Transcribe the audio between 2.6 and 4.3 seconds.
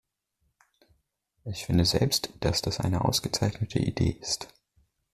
das eine ausgezeichnete Idee